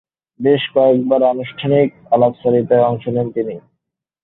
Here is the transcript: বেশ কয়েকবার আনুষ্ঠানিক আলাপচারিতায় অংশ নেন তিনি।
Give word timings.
বেশ 0.39 0.63
কয়েকবার 0.75 1.21
আনুষ্ঠানিক 1.25 1.87
আলাপচারিতায় 2.11 2.87
অংশ 2.89 3.03
নেন 3.07 3.27
তিনি। 3.31 3.55